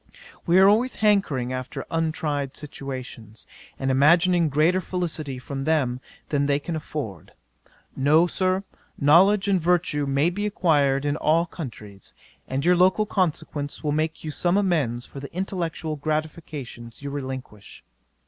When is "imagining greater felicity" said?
3.91-5.37